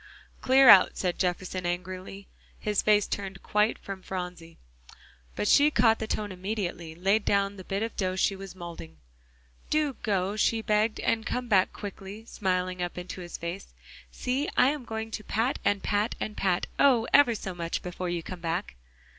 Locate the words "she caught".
5.47-5.99